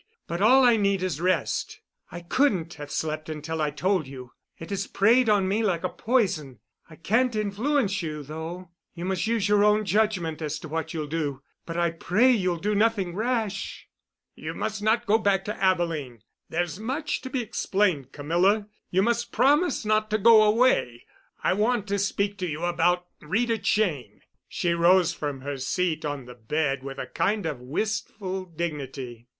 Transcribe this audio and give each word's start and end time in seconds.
But 0.25 0.41
all 0.41 0.63
I 0.63 0.77
need 0.77 1.03
is 1.03 1.21
rest. 1.21 1.79
I 2.11 2.21
couldn't 2.21 2.73
have 2.73 2.89
slept 2.89 3.29
until 3.29 3.61
I 3.61 3.69
told 3.69 4.07
you. 4.07 4.31
It 4.57 4.71
has 4.71 4.87
preyed 4.87 5.29
on 5.29 5.47
me 5.47 5.61
like 5.61 5.83
a 5.83 5.89
poison. 5.89 6.57
I 6.89 6.95
can't 6.95 7.35
influence 7.35 8.01
you, 8.01 8.23
though. 8.23 8.71
You 8.95 9.05
must 9.05 9.27
use 9.27 9.47
your 9.47 9.63
own 9.63 9.85
judgment 9.85 10.41
as 10.41 10.57
to 10.61 10.67
what 10.67 10.91
you'll 10.91 11.05
do, 11.05 11.43
but 11.67 11.77
I 11.77 11.91
pray 11.91 12.31
you'll 12.31 12.57
do 12.57 12.73
nothing 12.73 13.13
rash." 13.13 13.87
"You 14.33 14.55
must 14.55 14.81
not 14.81 15.05
go 15.05 15.19
back 15.19 15.45
to 15.45 15.63
Abilene. 15.63 16.23
There's 16.49 16.79
much 16.79 17.21
to 17.21 17.29
be 17.29 17.43
explained, 17.43 18.11
Camilla—you 18.11 19.03
must 19.03 19.31
promise 19.31 19.85
not 19.85 20.09
to 20.09 20.17
go 20.17 20.41
away! 20.41 21.05
I 21.43 21.53
want 21.53 21.85
to 21.89 21.99
speak 21.99 22.39
to 22.39 22.47
you 22.47 22.63
about 22.65 23.05
Rita 23.21 23.59
Cheyne." 23.61 24.21
She 24.49 24.73
rose 24.73 25.13
from 25.13 25.41
her 25.41 25.57
seat 25.59 26.03
on 26.05 26.25
the 26.25 26.33
bed 26.33 26.81
with 26.81 26.97
a 26.97 27.05
kind 27.05 27.45
of 27.45 27.59
wistful 27.61 28.45
dignity. 28.45 29.27